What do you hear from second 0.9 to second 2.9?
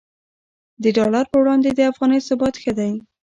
ډالر پر وړاندې د افغانۍ ثبات ښه